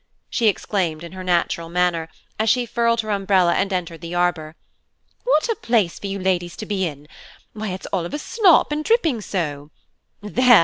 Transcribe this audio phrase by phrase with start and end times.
[0.31, 2.09] she exclaimed, in her natural manner,
[2.39, 4.55] as she furled her umbrella and entered the arbour,
[5.25, 7.07] "what a place for you ladies to be in!
[7.53, 9.69] Why, it's all of a slop, and dripping so.
[10.19, 10.59] There!